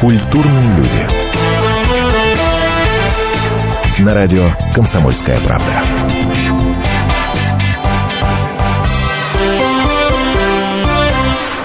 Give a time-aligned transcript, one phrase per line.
[0.00, 1.06] Культурные люди.
[3.98, 4.44] На радио
[4.74, 5.66] «Комсомольская правда».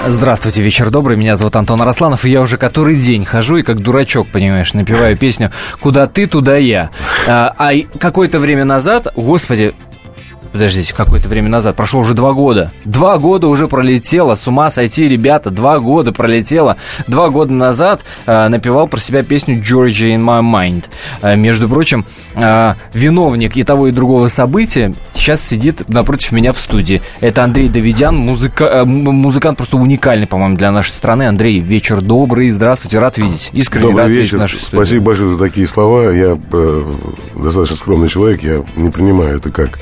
[0.05, 1.15] Здравствуйте, вечер добрый.
[1.15, 5.15] Меня зовут Антон Арасланов, и я уже который день хожу и как дурачок, понимаешь, напеваю
[5.15, 6.89] песню «Куда ты, туда я».
[7.29, 9.73] А, а какое-то время назад, господи,
[10.55, 12.71] Подождите, какое-то время назад, прошло уже два года.
[12.85, 16.77] Два года уже пролетело, с ума сойти, ребята, два года пролетело.
[17.07, 20.85] Два года назад э, напевал про себя песню «Georgia in my mind».
[21.21, 22.05] Э, между прочим,
[22.35, 27.01] э, виновник и того, и другого события сейчас сидит напротив меня в студии.
[27.19, 31.23] Это Андрей Давидян, музыка, э, музыкант просто уникальный, по-моему, для нашей страны.
[31.27, 33.49] Андрей, вечер добрый, здравствуйте, рад видеть.
[33.51, 34.19] Искренне Добрый рад вечер.
[34.19, 34.75] видеть в нашей студии.
[34.77, 36.11] Спасибо большое за такие слова.
[36.11, 36.83] Я э,
[37.35, 39.79] достаточно скромный человек, я не принимаю это как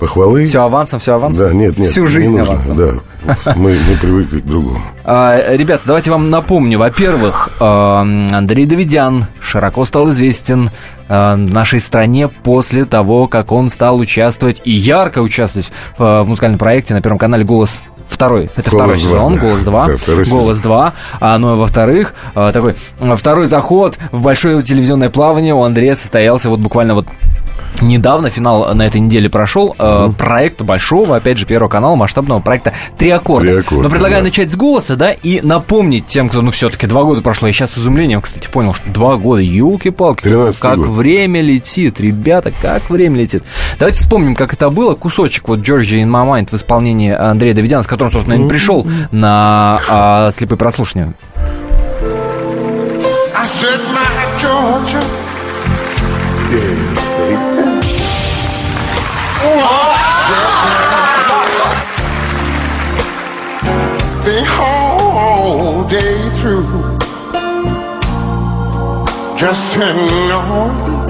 [0.00, 0.44] похвалы.
[0.44, 1.48] Все авансом, все авансом?
[1.48, 1.86] Да, нет, нет.
[1.86, 2.76] Всю жизнь нужно, авансом.
[2.76, 4.78] Да, мы, мы привыкли к другому.
[5.04, 6.78] А, ребята, давайте вам напомню.
[6.78, 10.70] Во-первых, а, Андрей Давидян широко стал известен
[11.08, 16.94] а, нашей стране после того, как он стал участвовать и ярко участвовать в, музыкальном проекте
[16.94, 19.40] на Первом канале «Голос второй, это голос второй 2, сезон, да.
[19.40, 22.74] голос 2, да, голос 2, а, ну а во-вторых, такой
[23.16, 27.06] второй заход в большое телевизионное плавание у Андрея состоялся вот буквально вот
[27.80, 32.72] Недавно финал на этой неделе прошел э, проекта большого, опять же, Первого канала, масштабного проекта
[32.98, 33.46] «Три аккорда».
[33.46, 34.24] «Три аккорда» Но предлагаю да.
[34.24, 37.48] начать с голоса, да, и напомнить тем, кто, ну, все-таки два года прошло.
[37.48, 40.28] Я сейчас с изумлением, кстати, понял, что два года, елки-палки,
[40.60, 40.88] как год.
[40.88, 43.44] время летит, ребята, как время летит.
[43.78, 44.94] Давайте вспомним, как это было.
[44.94, 48.48] Кусочек вот «Georgia in my mind» в исполнении Андрея Давидяна, с которым, собственно, mm-hmm.
[48.48, 51.14] пришел на а, слепые прослушивания.
[53.34, 55.19] I said my Georgia.
[69.40, 71.08] Just sitting on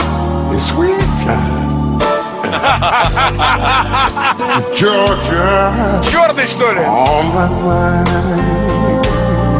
[0.52, 1.98] the sweet time.
[4.72, 6.00] Georgia.
[6.00, 6.80] Черный, что ли?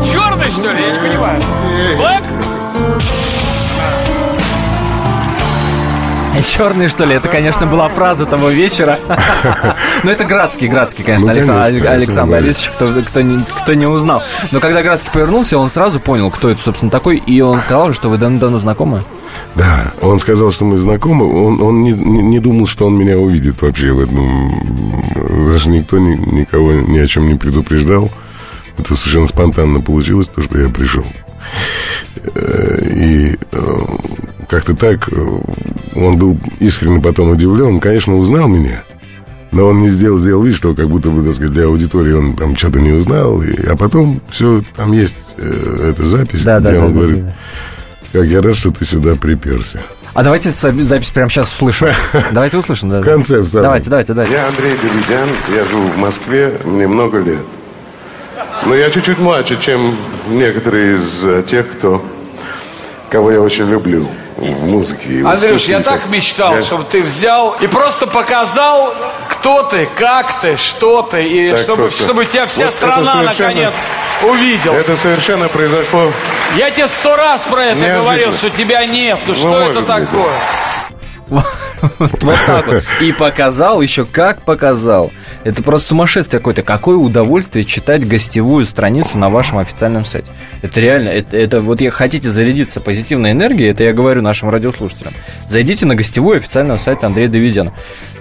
[0.09, 0.83] Черный, что ли?
[0.83, 1.43] Я не понимаю.
[1.99, 2.50] Black?
[6.45, 7.15] Черный, что ли?
[7.15, 8.99] Это, конечно, была фраза того вечера.
[10.05, 14.23] Но это Градский, Градский, конечно, ну, Александр, Борисович, кто, не, узнал.
[14.51, 18.09] Но когда Градский повернулся, он сразу понял, кто это, собственно, такой, и он сказал, что
[18.09, 19.03] вы давно знакомы.
[19.55, 21.27] Да, он сказал, что мы знакомы.
[21.47, 25.49] Он, он не, не, не думал, что он меня увидит вообще в этом.
[25.49, 28.11] Даже никто ни, никого ни о чем не предупреждал.
[28.79, 31.05] Это совершенно спонтанно получилось, то, что я пришел.
[32.35, 33.79] Э, и э,
[34.49, 35.09] как-то так
[35.95, 37.75] он был искренне потом удивлен.
[37.75, 38.83] Он, конечно, узнал меня.
[39.53, 42.37] Но он не сделал, сделал вид, что как будто бы, так сказать, для аудитории он
[42.37, 43.43] там что-то не узнал.
[43.43, 47.25] И, а потом все, там есть э, эта запись, да, где да, он да, говорит,
[47.25, 47.35] да,
[48.13, 48.21] да.
[48.21, 49.81] как я рад, что ты сюда приперся.
[50.15, 51.89] А давайте запись прямо сейчас услышим.
[52.33, 52.91] Давайте услышим.
[52.91, 53.01] Да.
[53.01, 53.53] Концепт.
[53.53, 54.35] Давайте, давайте, давайте.
[54.35, 57.45] Я Андрей Давидян, я живу в Москве, мне много лет.
[58.67, 59.97] Но я чуть-чуть младше, чем
[60.29, 62.05] некоторые из э, тех, кто,
[63.09, 64.09] кого я очень люблю
[64.49, 65.23] в музыке.
[65.25, 66.63] Андрюш, я так мечтал, я...
[66.63, 68.95] чтобы ты взял и просто показал,
[69.29, 73.73] кто ты, как ты, что ты, и так чтобы, чтобы тебя вся вот страна наконец
[74.23, 74.75] увидела.
[74.75, 76.11] Это совершенно произошло.
[76.57, 78.03] Я тебе сто раз про это Неожиданно.
[78.03, 79.19] говорил, что тебя нет.
[79.27, 80.33] Ну, ну что это такое?
[82.01, 82.85] Вот так вот.
[83.01, 85.13] И показал, еще как показал.
[85.45, 86.63] Это просто сумасшествие какое-то.
[86.63, 90.31] Какое удовольствие читать гостевую страницу на вашем официальном сайте.
[90.63, 95.13] Это реально, это, это вот я хотите зарядиться позитивной энергией, это я говорю нашим радиослушателям.
[95.49, 97.73] Зайдите на гостевую официального сайта Андрея Давидяна.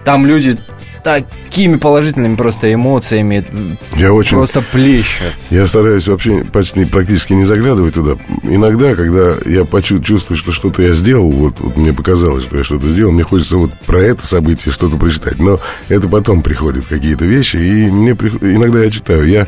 [0.06, 0.58] Там люди
[1.04, 3.78] такими положительными просто эмоциями.
[3.96, 4.38] Я очень...
[4.38, 5.28] Просто плещут.
[5.50, 8.18] Я стараюсь вообще почти практически не заглядывать туда.
[8.44, 9.66] Иногда, когда я
[10.04, 13.58] чувствую, что что-то я сделал, вот, вот мне показалось, что я что-то сделал, мне хочется
[13.58, 15.40] вот про это событие что-то прочитать.
[15.40, 18.30] Но это потом приходят какие-то вещи, и мне при...
[18.30, 19.28] иногда я читаю.
[19.28, 19.48] Я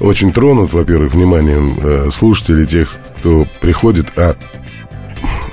[0.00, 4.36] очень тронут, во-первых, вниманием э, слушателей, тех, кто приходит, а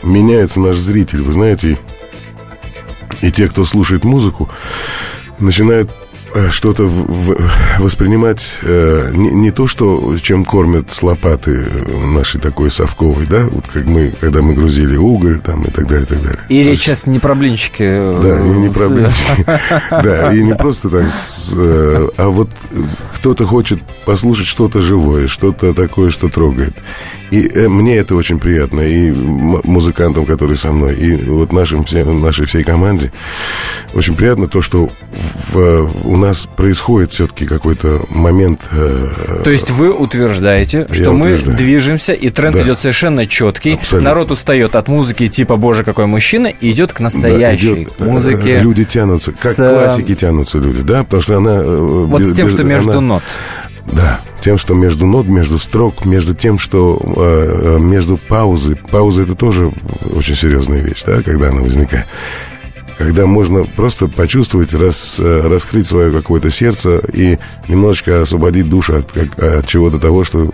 [0.03, 1.77] меняется наш зритель, вы знаете,
[3.21, 4.49] и те, кто слушает музыку,
[5.41, 5.91] начинают
[6.51, 6.85] что-то
[7.79, 13.45] воспринимать э, не, не то, что чем кормят с лопаты э, нашей такой совковой, да,
[13.49, 16.39] вот как мы, когда мы грузили уголь там и так далее, и так далее.
[16.49, 17.83] И речь сейчас не про блинчики.
[17.83, 19.45] Да, и не про блинчики.
[19.91, 21.05] Да, и не просто так,
[22.17, 22.49] а вот
[23.15, 26.75] кто-то хочет послушать что-то живое, что-то такое, что трогает.
[27.31, 31.85] И э, мне это очень приятно, и музыкантам, которые со мной, и вот нашим,
[32.21, 33.11] нашей всей команде.
[33.93, 34.89] Очень приятно то, что
[35.53, 38.61] у нас происходит все-таки какой-то момент...
[38.71, 41.57] Э, то есть вы утверждаете, что мы утверждаю.
[41.57, 42.63] движемся, и тренд да.
[42.63, 43.73] идет совершенно четкий.
[43.73, 44.09] Абсолютно.
[44.09, 48.05] Народ устает от музыки типа «Боже, какой мужчина», и идет к настоящей да, идет, э,
[48.05, 48.59] музыке.
[48.59, 49.57] Люди тянутся, как с...
[49.57, 51.55] классики тянутся люди, да, потому что она...
[51.55, 53.23] Э, вот без, с тем, без, что между она, нот.
[53.91, 58.77] Да, тем, что между нот, между строк, между тем, что э, между паузы.
[58.91, 59.71] Пауза это тоже
[60.15, 62.05] очень серьезная вещь, да, когда она возникает
[63.03, 67.37] когда можно просто почувствовать, рас, э, раскрыть свое какое-то сердце и
[67.67, 70.51] немножечко освободить душу от, от чего-то того, что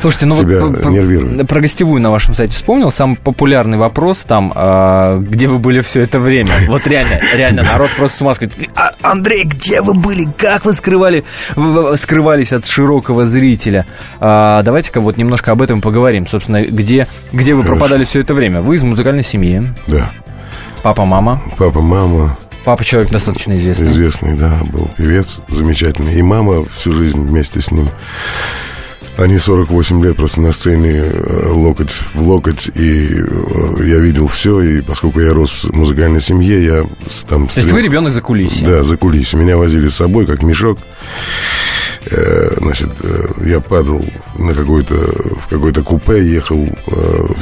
[0.00, 1.38] Слушайте, ну тебя вот нервирует.
[1.38, 2.92] Про, про гостевую на вашем сайте вспомнил.
[2.92, 6.52] Самый популярный вопрос там, а, где вы были все это время?
[6.68, 8.34] Вот реально, реально, народ просто с ума.
[8.74, 10.28] А, Андрей, где вы были?
[10.36, 11.24] Как вы скрывали,
[11.96, 13.86] скрывались от широкого зрителя?
[14.20, 16.26] А, давайте-ка вот немножко об этом поговорим.
[16.26, 17.78] Собственно, где, где вы Хорошо.
[17.78, 18.60] пропадали все это время?
[18.60, 19.62] Вы из музыкальной семьи.
[19.86, 20.10] Да.
[20.82, 21.42] Папа, мама?
[21.56, 22.38] Папа, мама.
[22.64, 23.88] Папа человек достаточно известный.
[23.88, 26.14] Известный, да, был певец замечательный.
[26.14, 27.88] И мама всю жизнь вместе с ним.
[29.16, 34.60] Они 48 лет просто на сцене э, локоть в локоть, и э, я видел все,
[34.60, 36.84] и поскольку я рос в музыкальной семье, я
[37.28, 37.48] там...
[37.48, 38.64] То есть вы ребенок за кулисье?
[38.64, 39.36] Да, за кулисье.
[39.36, 40.78] Меня возили с собой, как мешок.
[42.06, 42.90] Э, значит,
[43.44, 44.04] я падал
[44.38, 46.68] на какой-то, в какой-то купе, ехал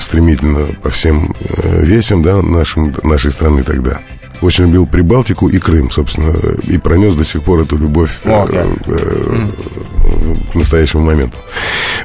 [0.01, 4.01] стремительно по всем весям, да, нашим, нашей страны тогда
[4.43, 8.81] очень любил Прибалтику и Крым, собственно, и пронес до сих пор эту любовь okay.
[8.87, 11.39] э, э, к настоящему моменту.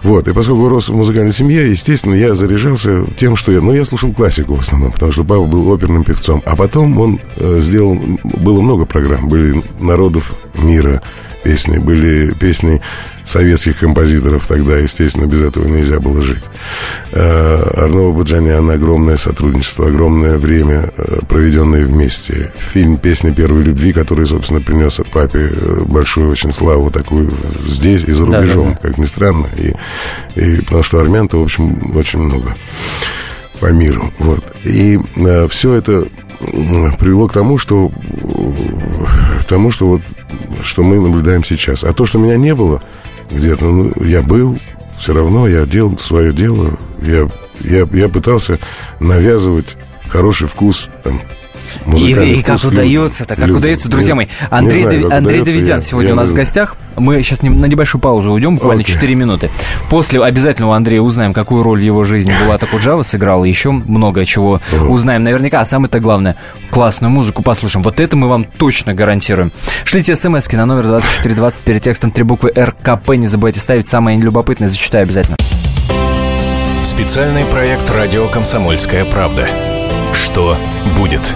[0.03, 3.85] Вот, и поскольку рос в музыкальной семье, естественно, я заряжался тем, что я, ну, я
[3.85, 7.95] слушал классику в основном, потому что папа был оперным певцом, а потом он э, сделал,
[8.23, 11.01] было много программ, были народов мира,
[11.43, 12.81] песни, были песни
[13.23, 16.43] советских композиторов тогда, естественно, без этого нельзя было жить.
[17.11, 22.51] Э, Арнова Баджанян, огромное сотрудничество, огромное время, э, проведенное вместе.
[22.57, 27.33] Фильм «Песня первой любви», который, собственно, принес папе э, большую очень славу такую
[27.67, 28.89] здесь и за рубежом, да, да, да.
[28.89, 29.47] как ни странно.
[29.57, 29.73] И,
[30.35, 32.55] и потому что армян-то, в общем, очень много
[33.59, 34.11] по миру.
[34.19, 34.43] Вот.
[34.63, 36.07] И э, все это
[36.99, 37.91] привело к тому, что
[39.39, 40.01] к тому, что вот
[40.63, 41.83] что мы наблюдаем сейчас.
[41.83, 42.81] А то, что меня не было
[43.29, 44.57] где-то, ну, я был,
[44.99, 46.77] все равно я делал свое дело.
[47.01, 47.29] Я,
[47.61, 48.59] я, я пытался
[48.99, 49.77] навязывать
[50.09, 51.21] хороший вкус там,
[51.97, 54.27] и, и как удается-то, как удается, друзья мои.
[54.49, 55.13] Андрей, знаю, Дав...
[55.13, 56.75] Андрей Давидян я, сегодня я у нас в гостях.
[56.97, 58.93] Мы сейчас на небольшую паузу уйдем, буквально okay.
[58.93, 59.49] 4 минуты.
[59.89, 63.45] После обязательно у Андрея узнаем, какую роль в его жизни Булата Куджава сыграла.
[63.45, 64.87] Еще много чего uh-huh.
[64.87, 65.61] узнаем наверняка.
[65.61, 66.35] А самое-то главное,
[66.69, 67.83] классную музыку послушаем.
[67.83, 69.51] Вот это мы вам точно гарантируем.
[69.85, 73.11] Шлите смс на номер 2420 перед текстом три буквы РКП.
[73.11, 75.37] Не забывайте ставить самое нелюбопытное, зачитаю обязательно.
[76.83, 79.47] Специальный проект «Радио Комсомольская правда».
[80.13, 80.57] Что
[80.97, 81.35] будет?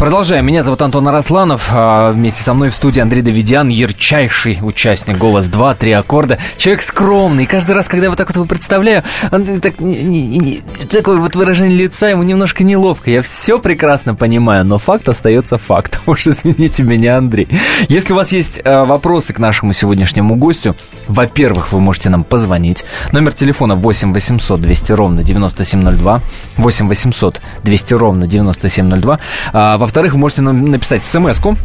[0.00, 0.46] Продолжаем.
[0.46, 1.68] Меня зовут Антон Арасланов.
[1.70, 6.38] А вместе со мной в студии Андрей Давидян, ярчайший участник «Голос 2», «Три аккорда».
[6.56, 7.44] Человек скромный.
[7.44, 11.18] Каждый раз, когда я вот так вот его представляю, он, так, не, не, не, такое
[11.18, 13.10] вот выражение лица ему немножко неловко.
[13.10, 16.00] Я все прекрасно понимаю, но факт остается фактом.
[16.06, 17.48] Уж извините меня, Андрей.
[17.90, 20.76] Если у вас есть э, вопросы к нашему сегодняшнему гостю,
[21.08, 22.84] во-первых, вы можете нам позвонить.
[23.12, 26.22] Номер телефона 8 800 200 ровно 9702.
[26.56, 29.20] 8 800 200 ровно 9702.
[29.52, 31.56] А, во-вторых, вы можете нам написать смс-ку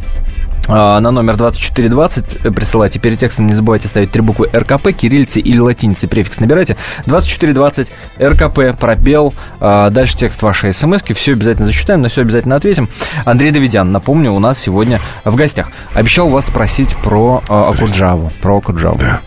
[0.67, 2.97] а, на номер 2420 присылайте.
[2.97, 6.75] Перед текстом не забывайте ставить три буквы РКП, кириллицы или латиницы, префикс набирайте.
[7.05, 12.89] 2420 РКП, пробел, а, дальше текст вашей смс все обязательно зачитаем, на все обязательно ответим.
[13.25, 15.67] Андрей Давидян, напомню, у нас сегодня в гостях.
[15.93, 18.31] Обещал вас спросить про Акуджаву.
[18.41, 18.97] Про Акуджаву.
[18.97, 19.21] Да.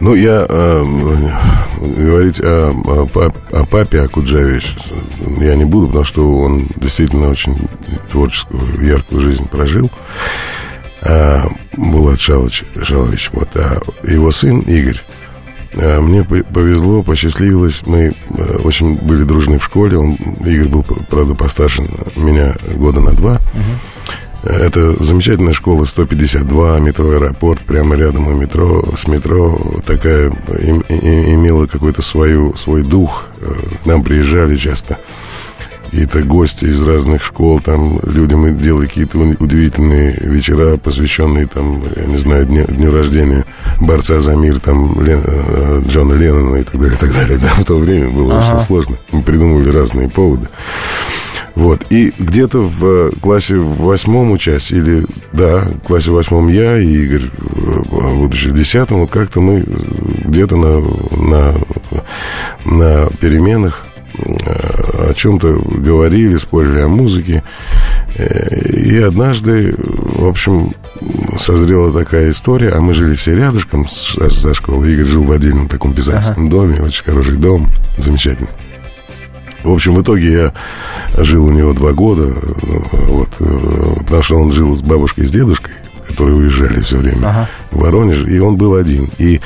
[0.00, 0.84] Ну, я э,
[1.80, 4.76] говорить о, о, о папе Акуджавич
[5.40, 7.68] я не буду, потому что он действительно очень
[8.10, 9.90] творческую, яркую жизнь прожил.
[11.02, 15.00] А, Булат Шалович, Шалович, вот, а его сын Игорь,
[15.74, 17.82] э, мне повезло, посчастливилось.
[17.86, 19.98] Мы э, очень были дружны в школе.
[19.98, 21.82] Он, Игорь был, правда, постарше
[22.16, 23.40] меня года на два.
[24.46, 31.34] Это замечательная школа 152, метро аэропорт, прямо рядом у метро, с метро такая им, и,
[31.34, 33.26] имела какой-то свою, свой дух.
[33.82, 34.98] К нам приезжали часто
[35.86, 42.18] какие-то гости из разных школ, там людям делали какие-то удивительные вечера, посвященные, там, я не
[42.18, 43.46] знаю, дню, дню рождения
[43.80, 47.38] борца за мир, там, Лен, э, Джона Леннона и так далее, и так далее.
[47.46, 48.56] Да, в то время было ага.
[48.56, 48.96] очень сложно.
[49.12, 50.48] Мы придумывали разные поводы.
[51.56, 51.86] Вот.
[51.90, 58.14] И где-то в классе восьмом учась, или, да, в классе восьмом я и Игорь, э,
[58.14, 60.80] будучи в десятом, вот как-то мы где-то на,
[61.16, 61.54] на,
[62.64, 63.86] на переменах
[64.18, 67.42] о чем-то говорили, спорили о музыке.
[68.18, 70.74] И однажды, в общем,
[71.38, 74.94] созрела такая история, а мы жили все рядышком за школой.
[74.94, 76.50] Игорь жил в отдельном таком писательском ага.
[76.50, 78.48] доме, очень хороший дом, замечательный.
[79.66, 80.52] В общем, в итоге я
[81.22, 82.32] жил у него два года,
[82.92, 83.30] вот,
[83.98, 85.74] потому что он жил с бабушкой и с дедушкой,
[86.06, 87.48] которые уезжали все время ага.
[87.72, 89.10] в Воронеж, и он был один.
[89.18, 89.40] И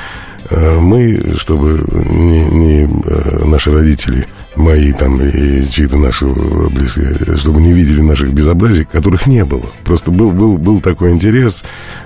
[0.49, 7.61] э, мы, чтобы не, не э, наши родители мои там и чьи-то наши близкие, чтобы
[7.61, 9.63] не видели наших безобразий, которых не было.
[9.83, 11.63] Просто был, был, был такой интерес,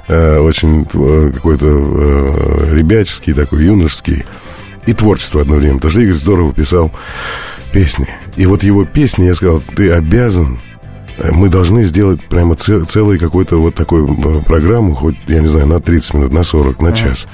[0.07, 4.25] э, очень э, какой-то э, ребяческий, такой юношеский,
[4.85, 5.77] и творчество одновременно.
[5.77, 6.91] Потому что Игорь здорово писал
[7.75, 8.07] песни.
[8.37, 10.59] И вот его песни, я сказал, ты обязан
[11.17, 15.67] Э, мы должны сделать прямо целую какую-то вот такую э, программу, хоть, я не знаю,
[15.67, 17.27] на 30 минут, на 40, на час.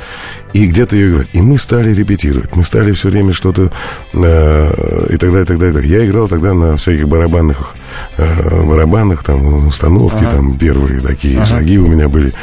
[0.54, 1.28] И где-то ее играть.
[1.34, 2.56] И мы стали репетировать.
[2.56, 3.72] Мы стали все время что-то
[4.14, 5.88] э, и так далее, и так далее.
[5.88, 7.76] Я играл тогда на всяких барабанных
[8.18, 10.32] э, барабанах, там, установки, ага.
[10.32, 11.46] там, первые такие ага.
[11.46, 12.34] шаги у меня были.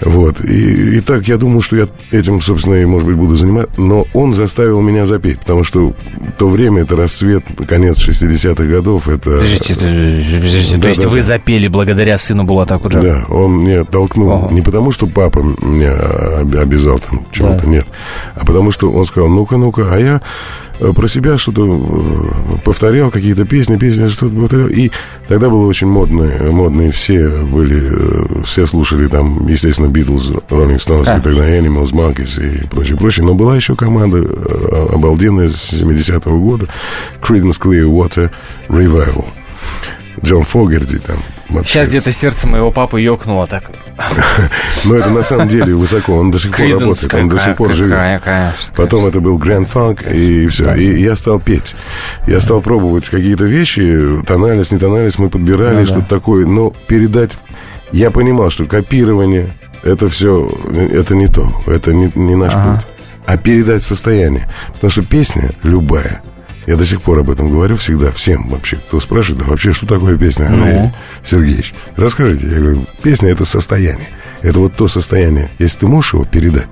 [0.00, 0.44] Вот.
[0.44, 3.80] И, и так я думал, что я этим, собственно, и, может быть, буду заниматься.
[3.80, 5.94] Но он заставил меня запеть, потому что
[6.38, 9.30] то время, это расцвет, конец 60-х годов, это...
[9.30, 10.76] Подождите, подождите.
[10.76, 11.22] Да, то есть да, вы да.
[11.22, 13.02] запели благодаря сыну Булата Куджава?
[13.02, 14.32] Да, он мне толкнул.
[14.32, 14.54] Ага.
[14.54, 15.94] Не потому, что папа меня
[16.60, 17.68] обязал там чему-то, да.
[17.68, 17.86] нет.
[18.34, 20.20] А потому, что он сказал, ну-ка, ну-ка, а я
[20.78, 24.68] Э, про себя что-то э, повторял, какие-то песни, песни, что-то повторял.
[24.68, 24.90] И
[25.26, 31.18] тогда было очень модно, модные все были, э, все слушали там, естественно, Rolling Stones, а.
[31.18, 33.24] и тогда Animals, Monkeys и прочее, прочее.
[33.24, 34.18] Но была еще команда
[34.92, 36.68] обалденная с 70-го года,
[37.22, 38.30] Creedence Clearwater
[38.68, 39.24] Revival.
[40.22, 41.16] Джон Фогерти там.
[41.48, 41.72] Вообще.
[41.72, 43.70] Сейчас где-то сердце моего папы ёкнуло так.
[44.84, 46.14] Но это на самом деле высоко.
[46.14, 48.22] Он до сих пор работает, он до сих пор живет.
[48.74, 50.74] Потом это был Grand Funk, и все.
[50.74, 51.76] И я стал петь.
[52.26, 56.46] Я стал пробовать какие-то вещи, тональность, не тональность, мы подбирали ну что-то такое.
[56.46, 57.32] Но передать...
[57.92, 59.52] Я понимал, что копирование,
[59.84, 60.50] это все,
[60.90, 62.86] это не то, это не, не наш путь.
[63.24, 64.48] А передать состояние.
[64.74, 66.22] Потому что песня любая,
[66.66, 69.86] я до сих пор об этом говорю всегда, всем вообще, кто спрашивает, да вообще, что
[69.86, 70.92] такое песня, Андрей ну?
[71.24, 71.74] Сергеевич?
[71.96, 72.48] Расскажите.
[72.48, 74.08] Я говорю, песня– это состояние.
[74.42, 76.68] Это вот то состояние, если ты можешь его передать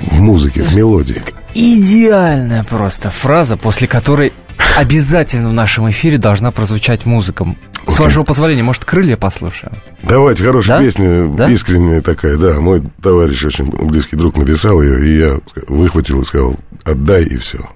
[0.00, 1.22] в музыке, в мелодии.
[1.54, 4.32] Идеальная просто фраза, после которой
[4.76, 7.46] обязательно в нашем эфире должна прозвучать музыка.
[7.86, 9.74] С вашего позволения, может, крылья послушаем?
[10.02, 10.84] Давайте, хорошая да?
[10.84, 11.50] песня, да?
[11.50, 12.60] искренняя такая, да.
[12.60, 17.70] Мой товарищ, очень близкий друг, написал ее, и я выхватил и сказал, отдай, и все.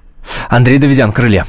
[0.49, 1.46] Андрей Давидян, «Крылья».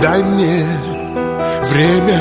[0.00, 0.64] Дай мне
[1.70, 2.20] время,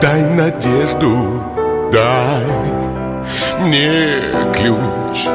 [0.00, 1.42] дай надежду,
[1.90, 2.44] дай
[3.60, 4.20] мне
[4.54, 5.26] ключ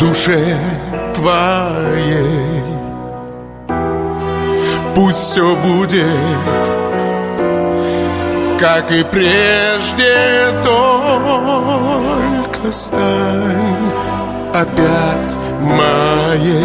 [0.00, 0.56] душе
[1.14, 2.64] твоей.
[4.94, 6.06] Пусть все будет,
[8.58, 13.92] как и прежде, только стань
[14.54, 16.64] опять моей.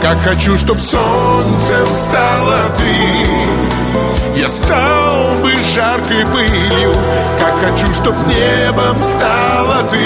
[0.00, 6.94] Как хочу, чтоб солнцем стала ты, я стал бы жаркой пылью.
[7.38, 9.98] Как хочу, чтоб небом стала ты,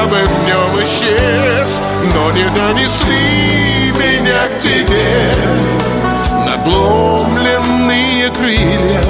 [0.00, 1.68] я бы в нем исчез
[2.14, 5.34] Но не донесли меня к тебе.
[6.46, 9.02] Надломленные крылья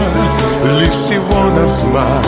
[0.80, 2.24] Лишь всего на взмах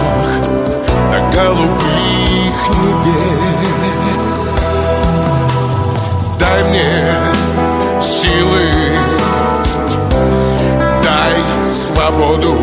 [1.11, 4.50] До голубых небес.
[6.38, 7.14] Дай мне
[8.00, 8.71] силы
[11.02, 12.59] Дай свободу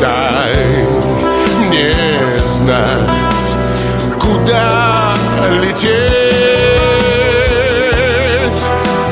[0.00, 0.56] Дай
[1.68, 1.94] мне
[2.40, 3.26] знать
[4.18, 4.95] куда
[5.62, 5.92] лететь.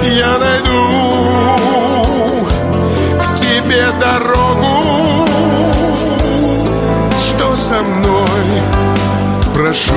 [0.03, 0.87] Я найду
[3.19, 5.27] к тебе дорогу.
[7.21, 8.63] Что со мной?
[9.55, 9.95] Прошу,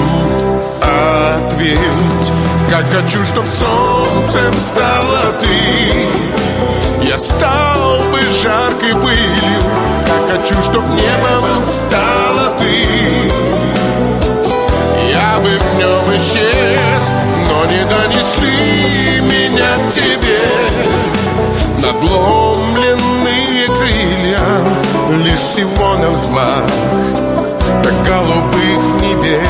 [0.82, 2.32] ответь.
[2.70, 5.48] Как хочу, чтоб солнцем стала ты.
[7.08, 9.62] Я стал бы жаркой пылью.
[10.04, 13.17] Как хочу, чтоб небом стала ты
[16.28, 17.04] исчез
[17.50, 20.44] Но не донесли меня к тебе.
[21.80, 24.40] Надломленные крылья
[25.24, 26.66] Лишь всего на взмах
[27.84, 29.48] До голубых небес.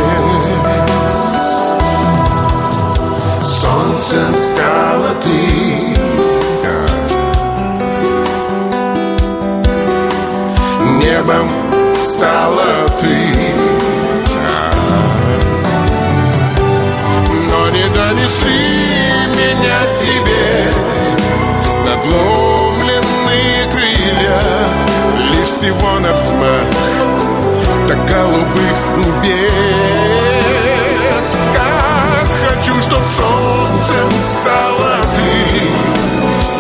[3.42, 5.96] Солнцем стала ты
[11.00, 11.50] Небом
[12.04, 13.77] стала ты
[18.28, 20.74] донесли меня к тебе
[21.86, 24.42] Надломленные крылья
[25.32, 26.68] Лишь всего на взмах
[27.88, 29.48] До голубых небес.
[31.54, 35.32] Как хочу, чтоб солнцем стала ты.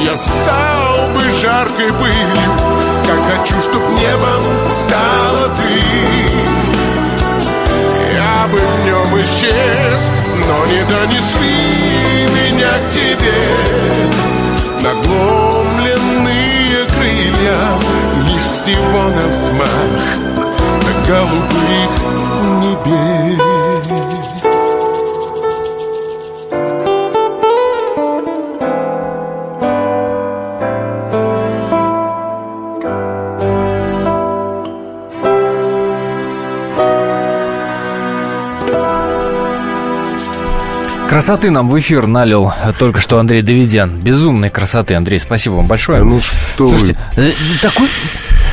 [0.04, 2.52] Я стал бы жаркой пылью
[3.06, 6.47] Как хочу, чтоб небом стала ты
[8.18, 10.02] я бы в нем исчез
[10.48, 13.40] Но не донесли меня к тебе.
[14.82, 17.60] Нагломленные крылья
[18.26, 20.08] Лишь всего на взмах
[20.86, 21.94] До голубых
[22.62, 23.07] небес
[41.28, 44.00] Красоты нам в эфир налил только что Андрей Давидян.
[44.00, 46.00] Безумной красоты, Андрей, спасибо вам большое.
[46.00, 47.24] Да ну что Слушайте, вы...
[47.24, 47.90] Э, такой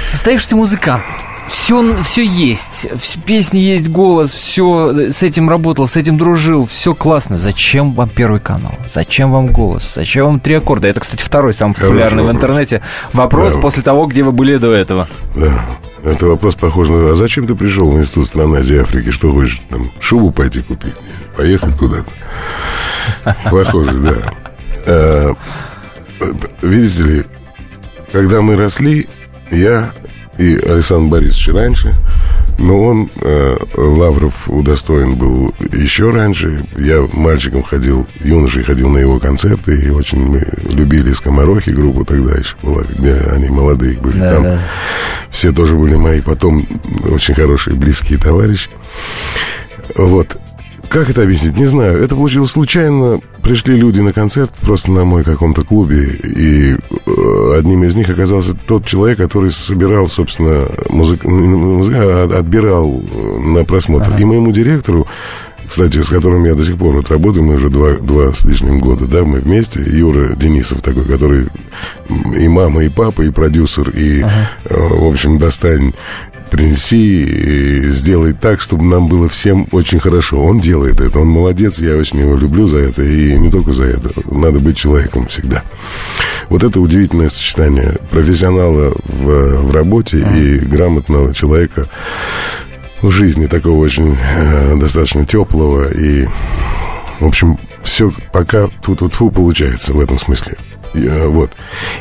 [0.08, 1.04] состоишься музыкант.
[1.46, 6.94] Все, все есть, все, песни есть, голос, все с этим работал, с этим дружил, все
[6.94, 7.38] классно.
[7.38, 8.74] Зачем вам первый канал?
[8.92, 9.92] Зачем вам голос?
[9.94, 10.88] Зачем вам три аккорда?
[10.88, 12.82] Это, кстати, второй самый популярный Хороший в интернете
[13.12, 13.60] вопрос да.
[13.60, 15.08] после того, где вы были до этого.
[15.36, 15.64] Да,
[16.02, 17.12] это вопрос похож на...
[17.12, 19.10] А зачем ты пришел в Институт стран Азии и Африки?
[19.10, 20.94] Что хочешь, там, шубу пойти купить?
[21.36, 22.10] Поехать куда-то?
[23.50, 24.32] Похоже, да.
[24.86, 25.34] А,
[26.62, 27.24] видите ли,
[28.12, 29.08] когда мы росли,
[29.50, 29.92] я
[30.38, 31.94] и Александр Борисович раньше,
[32.58, 36.64] но он, э, Лавров, удостоен был еще раньше.
[36.76, 42.32] Я мальчиком ходил, юношей ходил на его концерты, и очень мы любили «Скоморохи» группу тогда
[42.36, 44.18] еще была, где они молодые были.
[44.18, 44.58] Да, Там да.
[45.30, 46.66] все тоже были мои потом
[47.08, 48.70] очень хорошие, близкие товарищи.
[49.96, 50.36] Вот.
[50.94, 51.58] Как это объяснить?
[51.58, 52.04] Не знаю.
[52.04, 53.20] Это получилось случайно.
[53.42, 58.54] Пришли люди на концерт просто на мой каком-то клубе, и э, одним из них оказался
[58.54, 61.24] тот человек, который собирал, собственно, музык...
[61.24, 63.02] музыка, а отбирал
[63.40, 64.10] на просмотр.
[64.10, 64.20] Ага.
[64.20, 65.08] И моему директору
[65.68, 68.78] кстати, с которым я до сих пор вот работаю, мы уже два, два с лишним
[68.78, 69.80] года, да, мы вместе.
[69.80, 71.48] Юра Денисов такой, который
[72.36, 74.50] и мама, и папа, и продюсер, и, ага.
[74.66, 75.92] Э, в общем, достань
[76.50, 80.42] принеси и сделай так, чтобы нам было всем очень хорошо.
[80.42, 83.84] Он делает это, он молодец, я очень его люблю за это, и не только за
[83.84, 84.10] это.
[84.30, 85.62] Надо быть человеком всегда.
[86.48, 91.88] Вот это удивительное сочетание профессионала в, в работе и грамотного человека
[93.00, 96.26] в жизни, такого очень э, достаточно теплого и,
[97.20, 100.56] в общем, все пока тут-тут-фу получается в этом смысле.
[100.94, 101.50] Вот.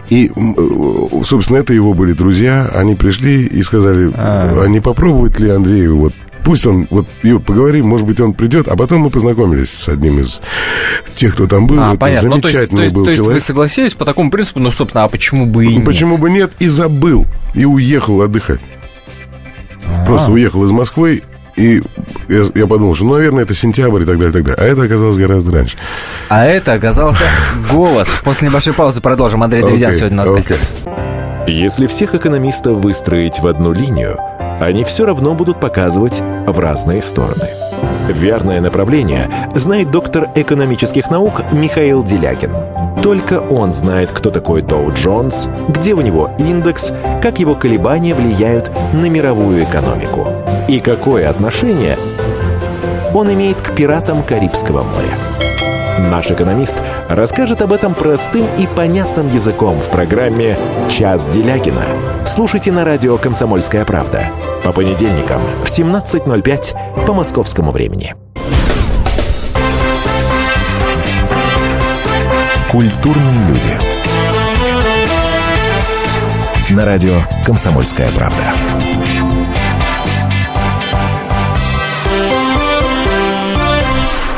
[0.10, 2.70] И, э, собственно, это его были друзья.
[2.74, 7.88] Они пришли и сказали, а, не попробовать ли Андрею вот Пусть он, вот, Юр, поговорим,
[7.88, 10.42] может быть, он придет, а потом мы познакомились с одним из
[11.16, 11.82] тех, кто там был.
[11.82, 12.30] А, это понятно.
[12.32, 13.42] Замечательный ну, то есть, был то есть человек.
[13.42, 15.86] вы согласились по такому принципу, ну, собственно, а почему бы и нет?
[15.86, 18.60] Почему бы нет, и забыл, и уехал отдыхать.
[19.86, 20.06] А-а-а.
[20.06, 21.24] Просто уехал из Москвы
[21.56, 21.82] и
[22.28, 24.64] я, я подумал, что, ну, наверное, это сентябрь и так далее, и так далее.
[24.64, 25.78] А это оказалось гораздо раньше.
[26.30, 27.24] А это оказался
[27.72, 28.22] голос.
[28.24, 29.44] После небольшой паузы продолжим.
[29.44, 30.32] Андрей Давидян okay, сегодня у нас okay.
[30.32, 30.60] в гостях.
[31.48, 34.18] Если всех экономистов выстроить в одну линию,
[34.60, 37.50] они все равно будут показывать в разные стороны.
[38.08, 42.52] Верное направление знает доктор экономических наук Михаил Делякин.
[43.02, 48.72] Только он знает, кто такой Доу Джонс, где у него индекс, как его колебания влияют
[48.94, 50.33] на мировую экономику
[50.68, 51.98] и какое отношение
[53.14, 56.10] он имеет к пиратам Карибского моря?
[56.10, 56.78] Наш экономист
[57.10, 60.58] расскажет об этом простым и понятным языком в программе
[60.90, 61.86] «Час Делягина».
[62.26, 64.32] Слушайте на радио «Комсомольская правда»
[64.64, 68.16] по понедельникам в 17.05 по московскому времени.
[72.72, 73.70] Культурные люди.
[76.72, 77.14] На радио
[77.46, 78.83] «Комсомольская правда».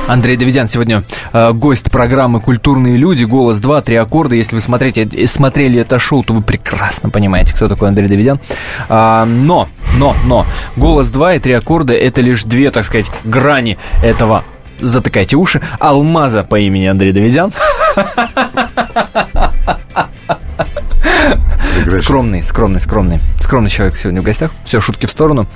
[0.07, 4.35] Андрей Давидян сегодня э, гость программы «Культурные люди», «Голос 2», «Три аккорда».
[4.35, 8.39] Если вы смотрите, э, смотрели это шоу, то вы прекрасно понимаете, кто такой Андрей Давидян.
[8.87, 13.79] А, но, но, но, «Голос 2» и «Три аккорда»— это лишь две, так сказать, грани
[14.03, 14.43] этого
[14.79, 17.51] затыкайте уши, алмаза по имени Андрей Давидян.
[21.89, 23.19] Скромный, скромный, скромный.
[23.39, 24.51] Скромный человек сегодня в гостях.
[24.65, 25.47] Все, шутки в сторону.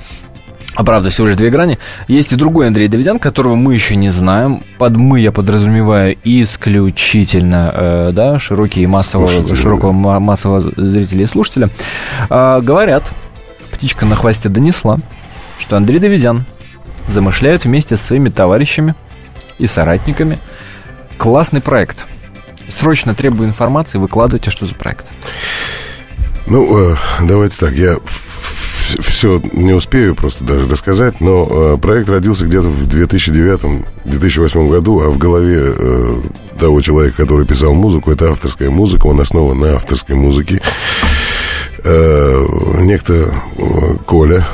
[0.76, 1.78] А правда, всего лишь две грани.
[2.06, 4.62] Есть и другой Андрей Давидян, которого мы еще не знаем.
[4.78, 11.68] Под мы я подразумеваю исключительно, э, да, широкие массового, широкого массового зрителя и слушателя.
[12.28, 13.02] Э, говорят,
[13.72, 14.98] птичка на хвосте донесла,
[15.58, 16.44] что Андрей Давидян
[17.08, 18.94] замышляет вместе с своими товарищами
[19.58, 20.38] и соратниками
[21.18, 22.06] классный проект.
[22.68, 25.06] Срочно требую информации, выкладывайте, что за проект.
[26.46, 27.98] Ну, э, давайте так, я
[28.98, 35.10] все не успею просто даже рассказать, но э, проект родился где-то в 2009-2008 году, а
[35.10, 36.20] в голове э,
[36.58, 40.60] того человека, который писал музыку, это авторская музыка, он основан на авторской музыке.
[41.82, 42.46] Э,
[42.80, 43.32] некто
[44.06, 44.46] Коля,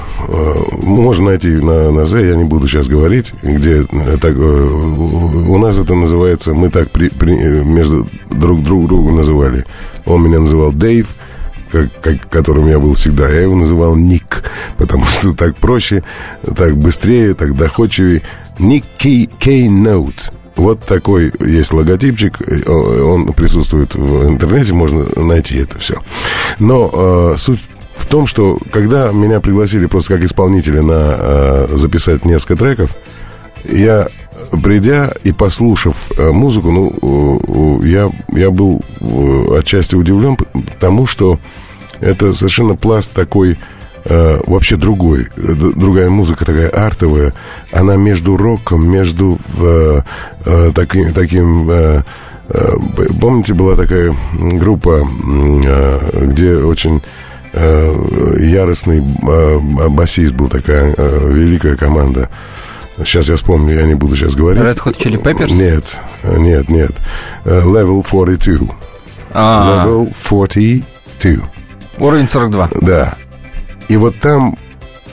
[0.83, 3.83] можно найти на, на З, я не буду сейчас говорить, где
[4.21, 9.65] так, у нас это называется, мы так при, при, между друг друг другу называли.
[10.05, 11.07] Он меня называл Дэйв,
[11.77, 13.29] как, как, которым я был всегда.
[13.29, 14.45] Я его называл Ник,
[14.79, 16.03] потому что так проще,
[16.57, 18.23] так быстрее, так доходчивее.
[18.59, 20.33] Ник Кей Ноут.
[20.57, 26.01] Вот такой есть логотипчик, он присутствует в интернете, можно найти это все.
[26.59, 27.61] Но э, суть
[27.95, 32.97] в том, что когда меня пригласили просто как исполнителя на э, записать несколько треков,
[33.65, 34.09] я
[34.63, 40.37] придя и послушав э, музыку, ну, э, я, я был э, отчасти удивлен
[40.79, 41.39] тому, что
[42.01, 43.59] это совершенно пласт такой
[44.05, 47.33] э, вообще другой, другая музыка такая артовая,
[47.73, 50.01] она между роком, между э,
[50.45, 52.03] э, таким, таким э,
[52.49, 52.77] э,
[53.21, 57.03] помните, была такая группа, э, где очень
[57.53, 62.29] э, яростный э, басист был такая э, великая команда.
[62.99, 64.63] Сейчас я вспомню, я не буду сейчас говорить.
[64.63, 65.53] Red Hot Chili Peppers?
[65.53, 66.93] Нет, нет, нет.
[67.45, 68.75] Level 42.
[69.35, 69.87] А -а -а.
[69.87, 71.56] Level 42.
[71.99, 72.71] Уровень 42.
[72.83, 73.15] Да.
[73.89, 74.57] И вот там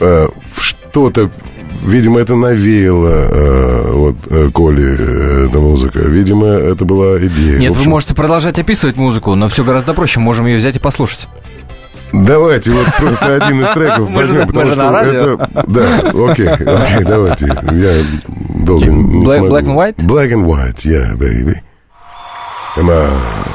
[0.00, 1.30] э, что-то,
[1.84, 6.00] видимо, это навеяло э, вот э, Коле э, эта музыка.
[6.00, 7.58] Видимо, это была идея.
[7.58, 10.20] Нет, вы можете продолжать описывать музыку, но все гораздо проще.
[10.20, 11.28] Можем ее взять и послушать.
[12.12, 15.50] Давайте вот просто один из треков возьмем, потому что это...
[15.66, 15.98] Да,
[16.30, 17.46] окей, окей, давайте.
[17.72, 18.04] Я
[18.64, 19.24] должен...
[19.24, 19.96] Black, black and white?
[19.96, 21.56] Black and white, yeah, baby.
[22.76, 23.53] Come on.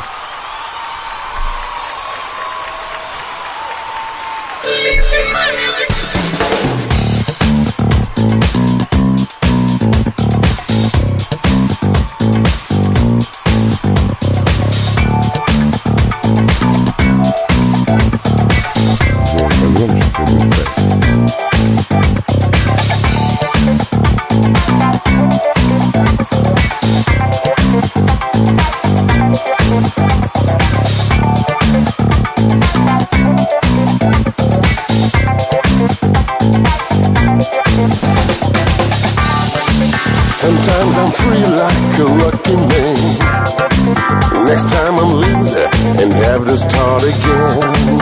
[41.10, 44.46] I'm free like a lucky man.
[44.46, 45.68] Next time I'm loser
[45.98, 47.98] and have to start again.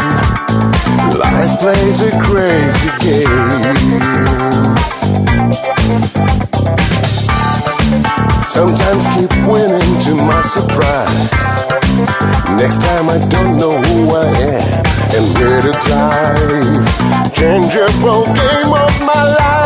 [1.16, 3.56] Life plays a crazy game.
[8.44, 11.32] Sometimes keep winning to my surprise.
[12.60, 14.84] Next time I don't know who I am
[15.16, 17.34] and where to dive.
[17.34, 19.58] Changeable game of my life.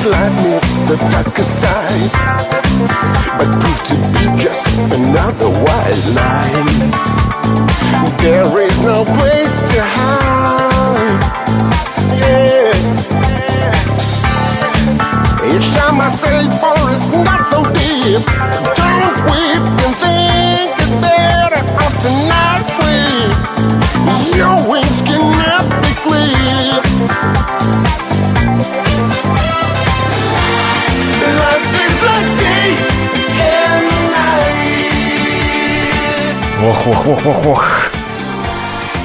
[0.00, 2.10] as light meets the darker side,
[3.38, 6.90] but proved to be just another white light.
[8.18, 10.69] There is no place to hide.
[37.00, 37.66] Ох, ох, ох, ох.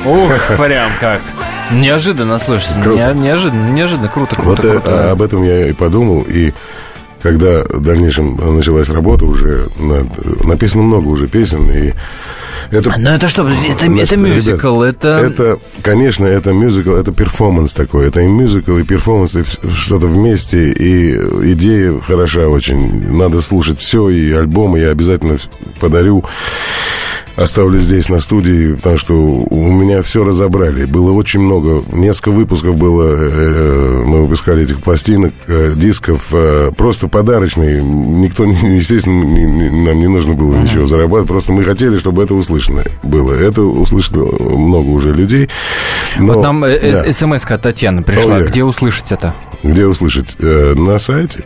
[0.05, 1.21] Ух, прям как.
[1.71, 3.13] Неожиданно, слышите, Круто.
[3.13, 5.12] не- неожиданно, неожиданно, круто, круто, Вот круто.
[5.12, 6.51] об этом я и подумал, и
[7.23, 11.93] когда в дальнейшем началась работа уже, над- написано много уже песен, и
[12.69, 12.93] это...
[12.97, 13.55] Ну это что, это,
[13.88, 15.08] Значит, это мюзикл, ребят, это...
[15.08, 18.08] Это, конечно, это мюзикл, это перформанс такой.
[18.10, 20.71] Это и мюзикл, и перформанс, и что-то вместе.
[20.71, 21.15] И
[21.53, 23.12] идея хороша очень.
[23.12, 25.38] Надо слушать все, и альбомы я обязательно
[25.79, 26.23] подарю.
[27.36, 30.86] Оставлю здесь на студии, потому что у меня все разобрали.
[30.86, 37.10] Было очень много, несколько выпусков было, э, мы выпускали этих пластинок, э, дисков, э, просто
[37.10, 37.84] подарочные.
[37.84, 43.34] Никто, естественно, нам не нужно было ничего зарабатывать, просто мы хотели, чтобы это услышано было.
[43.34, 45.50] Это услышало много уже людей.
[46.17, 47.13] Но, Вот нам э, э, да.
[47.13, 48.36] смс от Татьяны пришла.
[48.36, 48.48] Ой, ой.
[48.48, 49.34] Где услышать это?
[49.63, 50.36] Где услышать?
[50.39, 51.43] Э, на сайте.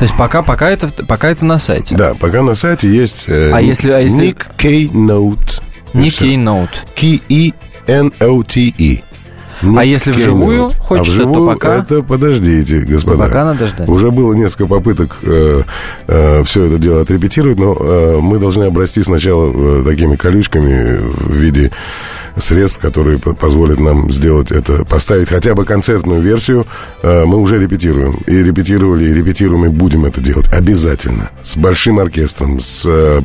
[0.00, 1.94] То есть пока, пока, это, пока это на сайте.
[1.94, 5.60] Да, пока на сайте есть э, А если- а если- Nick K-Note.
[5.92, 6.24] Не И всё.
[6.24, 6.70] Keynote.
[7.86, 9.02] K-E-N-O-T-E.
[9.76, 10.76] А если вживую Keynote.
[10.78, 13.24] хочется, а то вживую пока- Это подождите, господа.
[13.26, 13.88] Пока надо ждать.
[13.90, 15.64] Уже было несколько попыток все
[16.06, 21.72] это дело отрепетировать, но э, мы должны обрасти сначала э, такими колючками в виде
[22.36, 26.66] средств, которые по- позволят нам сделать это, поставить хотя бы концертную версию.
[27.02, 28.18] Э, мы уже репетируем.
[28.26, 30.48] И репетировали, и репетируем, и будем это делать.
[30.52, 31.30] Обязательно.
[31.42, 33.20] С большим оркестром, с, э,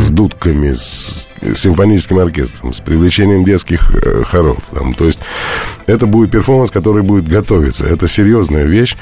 [0.00, 4.58] с дудками, с симфоническим оркестром, с привлечением детских э, хоров.
[4.72, 4.92] Там.
[4.94, 5.20] То есть
[5.86, 7.86] это будет перформанс, который будет готовиться.
[7.86, 8.96] Это серьезная вещь,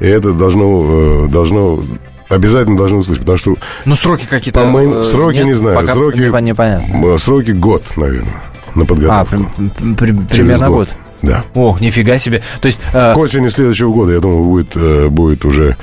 [0.00, 1.82] и это должно, должно
[2.28, 3.54] обязательно должны услышать, потому что
[3.86, 4.60] Ну, сроки какие-то...
[4.60, 5.46] по моим сроки нет?
[5.46, 7.16] не знаю, Пока сроки непон- непонятно.
[7.18, 8.42] сроки год, наверное,
[8.78, 9.36] на А, подготовку.
[9.56, 10.88] при- при- Через примерно год.
[11.22, 11.44] Да.
[11.54, 12.42] Ох, нифига себе.
[12.60, 15.76] То есть э, К осени следующего года, я думаю, будет, э, будет уже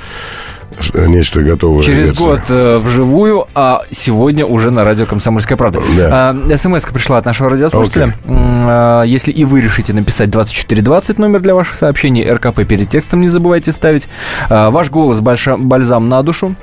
[0.94, 1.82] нечто готовое.
[1.82, 2.22] через версия.
[2.24, 5.80] год э, вживую, а сегодня уже на радио «Комсомольская правда».
[5.96, 6.34] Да.
[6.56, 8.14] смс пришла от нашего радиослушателя.
[8.26, 13.20] М, э, Если и вы решите написать 2420 номер для ваших сообщений, РКП перед текстом
[13.20, 14.08] не забывайте ставить.
[14.50, 16.56] Э, Ваш голос больша- бальзам на душу.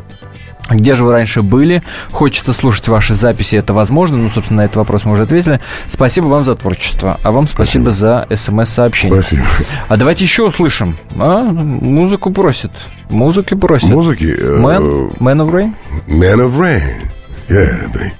[0.69, 1.83] Где же вы раньше были?
[2.11, 4.17] Хочется слушать ваши записи, это возможно.
[4.17, 5.59] Ну, собственно, на этот вопрос мы уже ответили.
[5.89, 9.21] Спасибо вам за творчество, а вам спасибо, за смс-сообщение.
[9.21, 9.43] Спасибо.
[9.89, 10.97] А давайте еще услышим.
[11.19, 12.71] А, музыку просит.
[13.09, 13.89] Музыки просит.
[13.89, 14.33] Музыки.
[14.37, 15.73] э, Man, Man of Rain?
[16.07, 16.81] Man of Rain.
[17.49, 18.13] Yeah, they-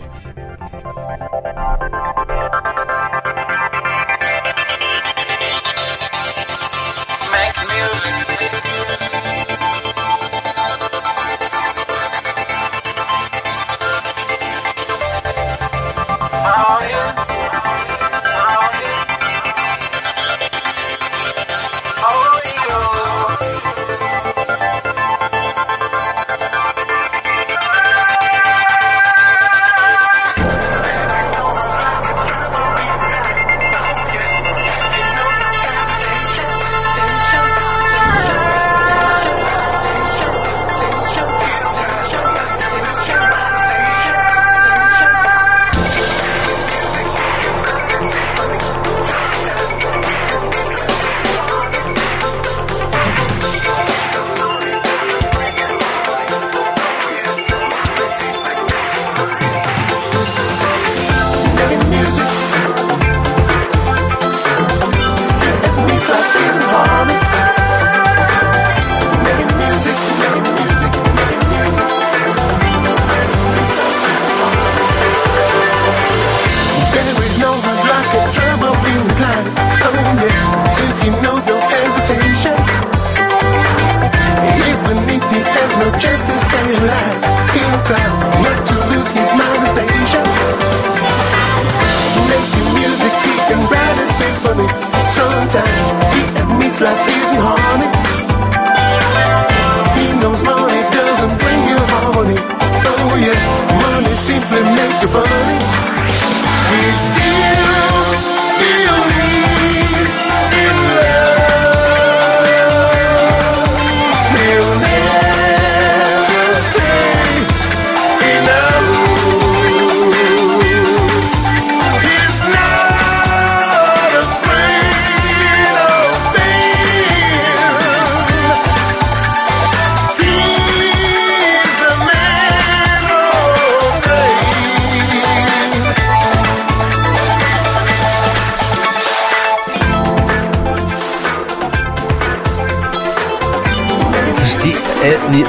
[106.73, 107.22] Every step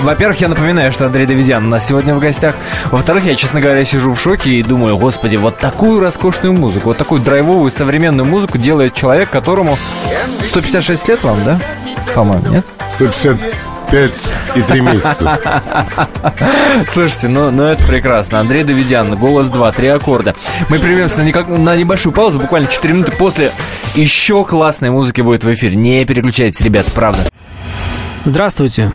[0.05, 2.55] во-первых, я напоминаю, что Андрей Давидян у нас сегодня в гостях.
[2.90, 6.99] Во-вторых, я, честно говоря, сижу в шоке и думаю, господи, вот такую роскошную музыку, вот
[6.99, 9.79] такую драйвовую современную музыку делает человек, которому
[10.47, 11.59] 156 лет вам, да?
[12.14, 12.67] По-моему, нет?
[12.95, 13.37] 150
[13.90, 14.12] пять
[14.55, 15.38] и три месяца.
[16.93, 18.40] Слушайте, ну, ну это прекрасно.
[18.40, 20.35] Андрей Давидян, голос 2, три аккорда.
[20.69, 23.53] Мы прервемся на, никак, на небольшую паузу, буквально 4 минуты после.
[23.95, 25.77] Еще классной музыки будет в эфире.
[25.77, 27.29] Не переключайтесь, ребят, правда.
[28.25, 28.95] Здравствуйте.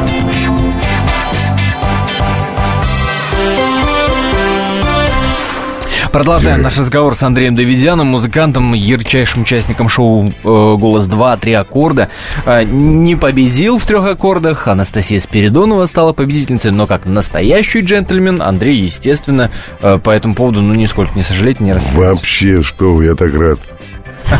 [6.11, 11.37] Продолжаем наш разговор с Андреем Давидяном, музыкантом, ярчайшим участником шоу э, «Голос 2.
[11.37, 12.09] Три аккорда».
[12.45, 18.75] Э, не победил в трех аккордах, Анастасия Спиридонова стала победительницей, но как настоящий джентльмен Андрей,
[18.75, 19.49] естественно,
[19.81, 22.09] э, по этому поводу, ну, нисколько не сожалеете, не расстроится.
[22.09, 23.59] Вообще, что вы, я так рад.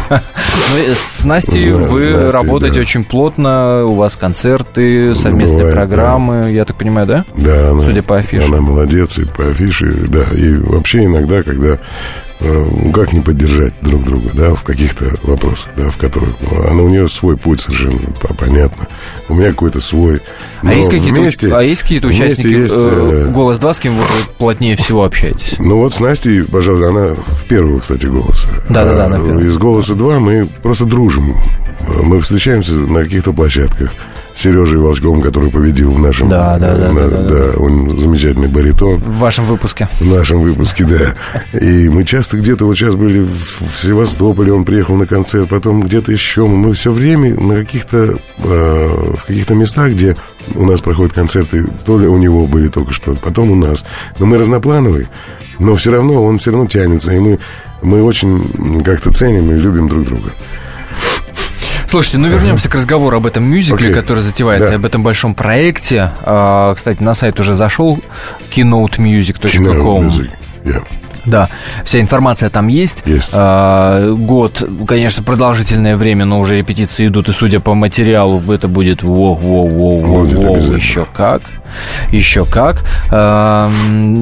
[0.10, 7.08] Ну, с Настей вы работаете очень плотно, у вас концерты, совместные программы, я так понимаю,
[7.08, 7.25] да?
[7.36, 7.71] Да.
[7.82, 8.45] Судя по афише.
[8.47, 10.23] Она молодец, и по афише, да.
[10.36, 11.80] И вообще иногда, когда
[12.93, 16.30] как не поддержать друг друга, да, в каких-то вопросах, да, в которых...
[16.69, 17.99] Она, у нее свой путь совершенно
[18.38, 18.88] понятно.
[19.30, 20.21] У меня какой-то свой.
[20.62, 23.95] а есть какие-то, вместе, а есть какие-то участники есть, э, э, «Голос 2», с кем
[23.95, 24.06] вы
[24.38, 25.56] плотнее всего общаетесь?
[25.60, 28.47] Ну вот с Настей, пожалуйста, она в первого, кстати, голоса.
[28.69, 31.38] Да-да-да, а, Из «Голоса 2» мы просто дружим.
[31.88, 33.91] Мы встречаемся на каких-то площадках.
[34.34, 36.30] Сережей Волчковым, который победил в нашем...
[36.30, 36.91] Да, да, да.
[36.91, 37.58] На, да, да, да.
[37.58, 39.00] Он замечательный баритон.
[39.00, 39.88] В вашем выпуске.
[40.00, 41.15] В нашем выпуске, да.
[41.60, 46.12] И мы часто где-то, вот сейчас были в Севастополе, он приехал на концерт, потом где-то
[46.12, 46.48] еще.
[46.48, 48.17] Мы все время на каких-то...
[48.39, 50.15] Э, в каких-то местах, где
[50.56, 53.86] у нас проходят концерты, то ли у него были только что, потом у нас.
[54.20, 55.10] Но мы разноплановые,
[55.60, 57.39] но все равно он все равно тянется, и мы,
[57.82, 60.32] мы очень как-то ценим и любим друг друга.
[61.91, 63.93] Слушайте, ну вернемся к разговору об этом мюзикле, okay.
[63.93, 64.75] который затевается, да.
[64.77, 66.13] об этом большом проекте.
[66.23, 67.99] А, кстати, на сайт уже зашел
[68.56, 70.08] keynotemusic.com.
[70.63, 70.84] Yeah.
[71.25, 71.49] Да,
[71.84, 73.04] вся информация там есть.
[73.06, 73.32] Есть.
[73.34, 79.04] А, год, конечно, продолжительное время, но уже репетиции идут, и судя по материалу, это будет
[79.04, 81.41] воу, воу, воу, воу, воу, еще как.
[82.10, 82.86] Еще как.
[83.12, 83.69] А,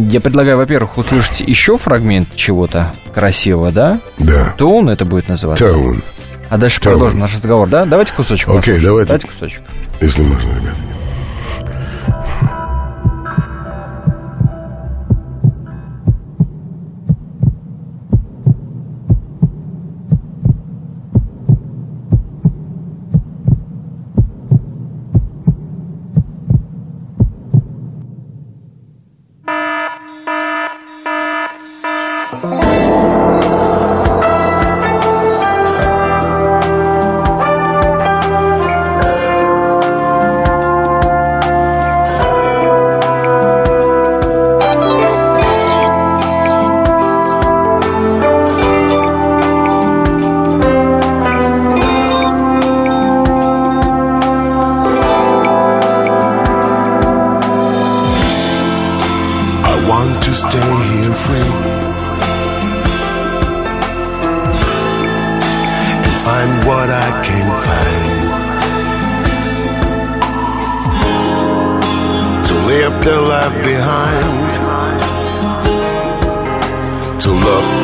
[0.10, 3.99] я предлагаю, во-первых, услышать еще фрагмент чего-то красивого, да?
[4.17, 4.55] Да.
[4.58, 5.71] Тоун это будет называться?
[5.71, 6.01] Тоун.
[6.50, 7.86] А дальше продолжим наш разговор, да?
[7.86, 8.50] Давайте кусочек.
[8.50, 9.08] Окей, okay, давайте.
[9.10, 9.62] Давайте кусочек.
[10.02, 10.76] Если можно, ребят.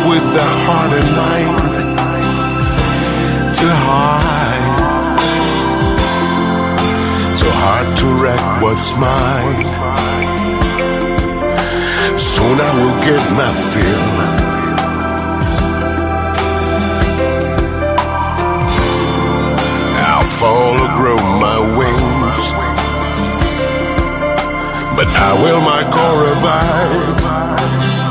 [0.09, 1.75] with the heart and mind
[3.59, 4.75] to hide.
[7.39, 9.65] Too hard to wreck what's mine.
[12.19, 14.07] Soon I will get my fill.
[20.09, 22.41] I'll fall, grow my wings,
[24.97, 28.04] but I will my core abide.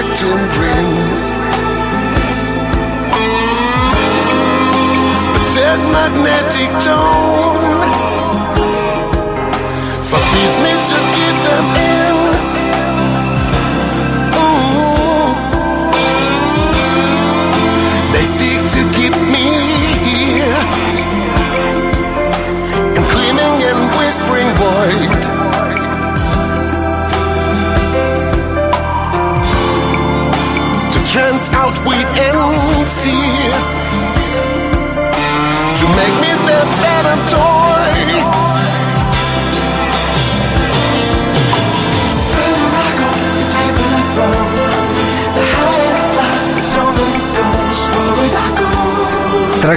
[0.00, 1.32] Reflecting dreams.
[5.32, 7.69] But that magnetic tone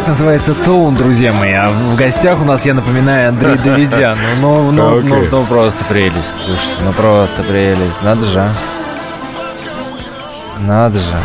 [0.04, 1.54] Трек называется «Тоун», друзья мои.
[1.54, 4.18] А в гостях у нас, я напоминаю, Андрей Давидян.
[4.42, 5.30] Ну, ну, ну, ну, Окей.
[5.32, 6.36] ну, просто прелесть.
[6.46, 8.04] Слушайте, ну просто прелесть.
[8.04, 8.42] Надо же.
[8.42, 8.52] а.
[10.60, 11.16] Надо же.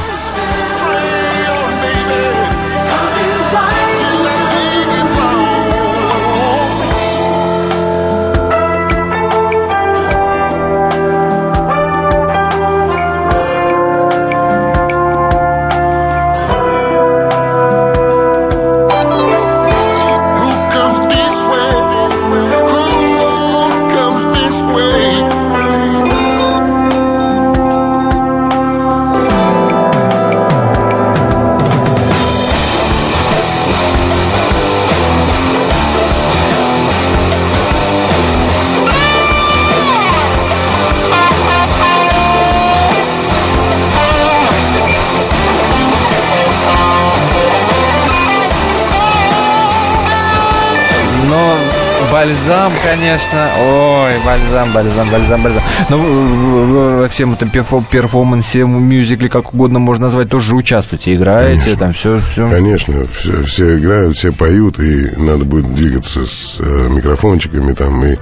[52.28, 53.50] Бальзам, конечно.
[53.58, 55.62] Ой, бальзам, бальзам, бальзам, бальзам.
[55.88, 61.60] Но вы во всем этом перфо- перформансе, мюзикле, как угодно можно назвать, тоже участвуете, играете,
[61.62, 61.76] Конечно.
[61.78, 62.48] там все, все.
[62.48, 68.16] Конечно, все, все играют, все поют, и надо будет двигаться с э, микрофончиками там и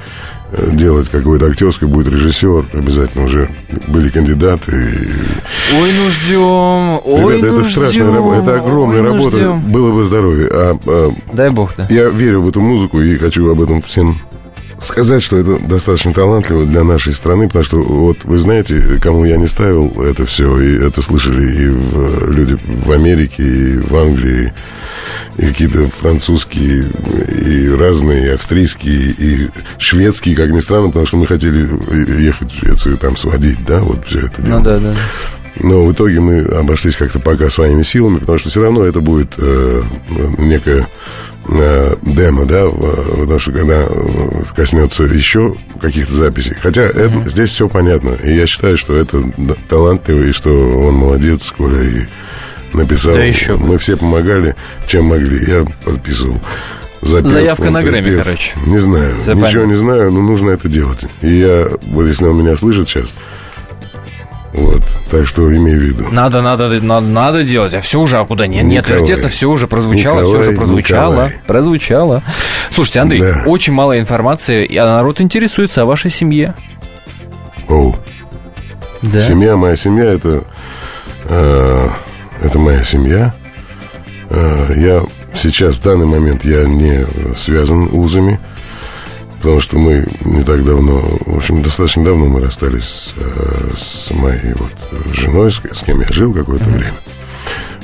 [0.73, 3.49] делать какой-то актерский будет режиссер, обязательно уже
[3.89, 4.73] были кандидаты.
[4.73, 7.01] Ой, ну ждем.
[7.05, 8.15] Ой, Ребята, ну это страшная ждем.
[8.15, 9.61] работа, это огромная Ой, ну работа, ждем.
[9.73, 10.49] было бы здоровье.
[10.51, 11.87] А, а, Дай бог, да.
[11.91, 14.17] я верю в эту музыку и хочу об этом всем
[14.81, 19.37] сказать, что это достаточно талантливо для нашей страны, потому что вот вы знаете, кому я
[19.37, 24.53] не ставил это все, и это слышали и в- люди в Америке, и в Англии,
[25.39, 26.91] и какие-то французские,
[27.45, 29.49] и разные, и австрийские, и
[29.79, 31.69] шведские, как ни странно, потому что мы хотели
[32.23, 34.59] ехать в Швецию там сводить, да, вот все это дело.
[34.59, 34.95] Ну да, да.
[35.59, 39.33] Но в итоге мы обошлись как-то пока своими силами, потому что все равно это будет
[39.39, 39.83] э,
[40.37, 40.85] некое э,
[41.49, 46.57] демо, да, потому что когда э, коснется еще каких-то записей.
[46.61, 48.11] Хотя это, здесь все понятно.
[48.23, 49.23] И я считаю, что это
[49.69, 52.07] талантливо, и что он молодец, Коля, и
[52.73, 53.15] написал.
[53.15, 53.57] Да еще.
[53.57, 54.55] Мы все помогали,
[54.87, 55.45] чем могли.
[55.47, 56.41] Я подписывал.
[57.03, 58.25] Запев, Заявка на Грэмми, припев.
[58.25, 58.53] короче.
[58.67, 61.07] Не знаю, Всё ничего не знаю, но нужно это делать.
[61.21, 63.15] И я, вот если он меня слышит сейчас,
[64.57, 66.09] вот, так что имей в виду.
[66.11, 68.65] Надо, надо, надо, надо делать, а все уже, а куда нет?
[68.65, 69.01] Нет, Николай.
[69.03, 71.41] вертеться, все уже прозвучало, все Николай, уже прозвучало, Николай.
[71.47, 72.23] прозвучало.
[72.71, 73.43] Слушайте, Андрей, Да.
[73.47, 76.55] очень мало информации, и народ интересуется о вашей семье.
[77.69, 77.97] Оу.
[79.03, 79.21] Да.
[79.21, 80.45] Семья, моя семья, это,
[81.25, 81.89] э,
[82.43, 83.35] это моя семья.
[84.31, 85.03] Э, я
[85.35, 88.41] сейчас, в данный момент, я не связан узами,
[89.39, 94.55] потому что мы не так давно, в общем, достаточно давно мы расстались э, с моей
[94.55, 94.73] вот
[95.15, 96.95] женой, с, с кем я жил какое-то время.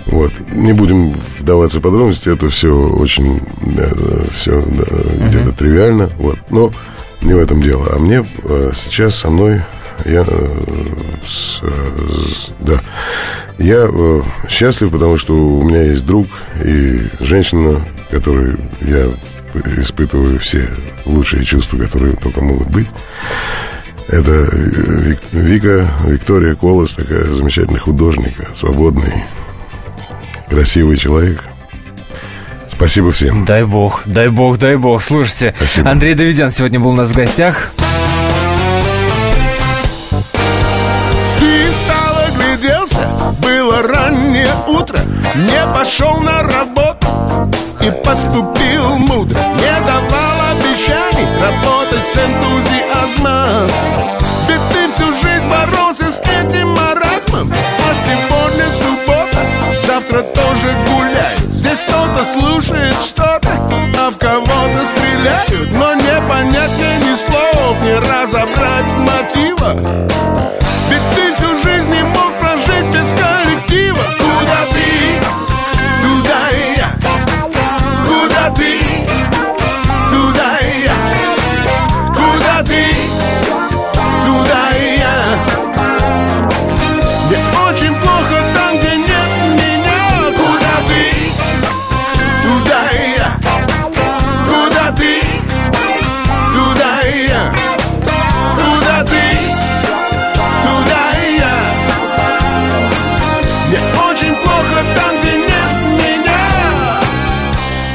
[0.07, 0.33] Вот.
[0.53, 3.41] Не будем вдаваться в подробности, это все очень
[4.35, 6.11] все где-то тривиально.
[6.19, 6.39] Вот.
[6.51, 6.73] Но
[7.23, 7.89] не в этом дело.
[7.95, 9.63] А мне э, сейчас со мной
[10.05, 10.63] я э,
[11.25, 11.69] с, э,
[12.27, 12.83] с- да.
[13.59, 16.27] Я э, счастлив, потому что у меня есть друг
[16.65, 17.81] и женщина,
[18.11, 19.07] которой я
[19.55, 20.69] испытываю все
[21.05, 22.89] лучшие чувства, которые только могут быть.
[24.09, 29.25] Это Вик- Вика, Виктория Колос, такая замечательный художник, свободный,
[30.49, 31.45] красивый человек.
[32.69, 33.45] Спасибо всем.
[33.45, 35.03] Дай бог, дай бог, дай бог.
[35.03, 35.91] Слушайте, Спасибо.
[35.91, 37.71] Андрей Давидян сегодня был у нас в гостях.
[41.39, 43.09] Ты встал, огляделся,
[43.43, 44.99] было раннее утро
[45.37, 46.92] Не пошел на работу
[47.83, 53.69] и поступил мудро Не давал обещаний работать с энтузиазмом
[54.49, 61.37] Ведь ты всю жизнь боролся с этим маразмом А сегодня суббота, завтра тоже гуляй.
[61.53, 63.51] Здесь кто-то слушает что-то,
[63.99, 69.77] а в кого-то стреляют Но не понять мне ни слов, не разобрать мотива
[70.89, 71.32] Ведь ты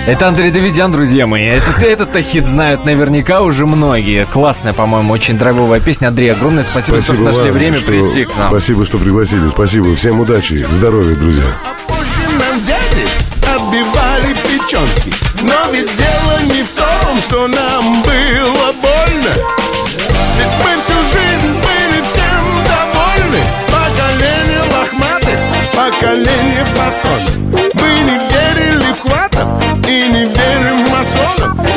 [0.07, 1.43] Это Андрей Давидян, друзья мои.
[1.43, 4.25] Этот, этот хит знают наверняка уже многие.
[4.25, 6.07] Классная, по-моему, очень драйвовая песня.
[6.07, 8.49] Андрей, огромное спасибо, спасибо что нашли время что, прийти к нам.
[8.49, 9.49] Спасибо, что пригласили.
[9.49, 9.93] Спасибо.
[9.97, 11.43] Всем удачи, здоровья, друзья.
[13.43, 15.11] отбивали печенки.
[15.41, 19.33] Но ведь дело не в том, что нам было больно.
[20.37, 23.43] Ведь мы всю жизнь были всем довольны.
[23.67, 25.39] Поколение лохматых,
[25.75, 27.29] поколение фасонов.
[27.73, 28.26] В
[29.87, 31.76] хватов и не